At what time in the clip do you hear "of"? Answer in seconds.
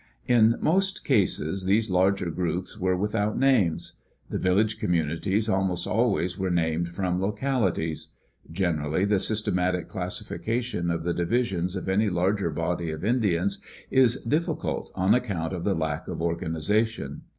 10.89-11.03, 11.75-11.87, 12.89-13.05, 15.53-15.63, 16.07-16.19